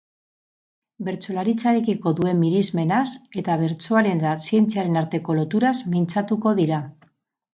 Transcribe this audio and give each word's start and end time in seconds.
Bertsolaritzarekiko 1.07 2.13
duen 2.19 2.39
miresmenaz, 2.45 3.03
eta 3.41 3.59
bertsoaren 3.63 4.23
eta 4.23 4.33
zientziaren 4.47 4.97
arteko 5.03 5.35
loturaz 5.41 5.75
mintzatuko 5.97 6.57
dira. 6.61 6.81